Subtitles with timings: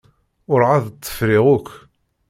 [0.51, 1.67] Ur εad tt-friɣ akk.